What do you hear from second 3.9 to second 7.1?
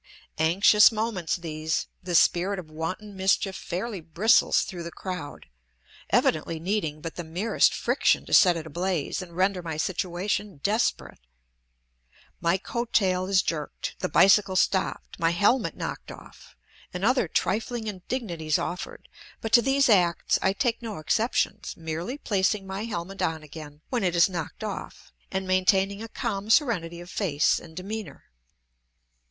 bristles through the crowd, evidently needing